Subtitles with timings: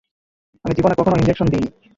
[0.65, 1.69] আমি জীবনে কখনও ইনজেকশন দিইনি।